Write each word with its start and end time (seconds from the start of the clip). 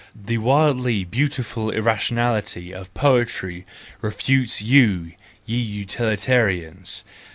The 0.15 0.39
wildly 0.39 1.03
beautiful 1.03 1.69
irrationality 1.69 2.73
of 2.73 2.91
poetry 2.95 3.67
refutes 4.01 4.59
you, 4.59 5.11
ye 5.45 5.59
utilitarians! 5.59 7.03